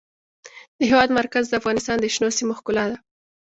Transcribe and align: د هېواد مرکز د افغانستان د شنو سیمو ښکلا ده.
د 0.77 0.79
هېواد 0.89 1.09
مرکز 1.19 1.43
د 1.47 1.53
افغانستان 1.61 1.97
د 1.99 2.05
شنو 2.13 2.29
سیمو 2.37 2.53
ښکلا 2.59 2.85
ده. 2.91 2.97